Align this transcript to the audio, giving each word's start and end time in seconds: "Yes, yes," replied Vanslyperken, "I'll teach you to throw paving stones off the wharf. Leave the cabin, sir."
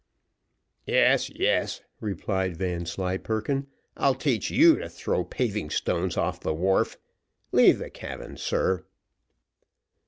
"Yes, 0.87 1.29
yes," 1.29 1.81
replied 1.99 2.57
Vanslyperken, 2.57 3.67
"I'll 3.95 4.15
teach 4.15 4.49
you 4.49 4.79
to 4.79 4.89
throw 4.89 5.23
paving 5.23 5.69
stones 5.69 6.17
off 6.17 6.39
the 6.39 6.55
wharf. 6.55 6.97
Leave 7.51 7.77
the 7.77 7.91
cabin, 7.91 8.35
sir." 8.35 8.83